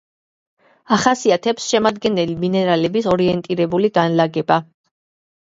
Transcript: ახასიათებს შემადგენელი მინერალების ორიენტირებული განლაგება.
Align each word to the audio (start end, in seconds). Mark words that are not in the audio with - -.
ახასიათებს 0.95 1.67
შემადგენელი 1.73 2.37
მინერალების 2.45 3.11
ორიენტირებული 3.15 3.93
განლაგება. 3.99 4.59